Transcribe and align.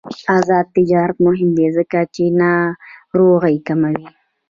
آزاد 0.37 0.65
تجارت 0.77 1.15
مهم 1.27 1.49
دی 1.57 1.67
ځکه 1.77 1.99
چې 2.13 2.23
ناروغۍ 2.41 3.57
کموي. 3.67 4.07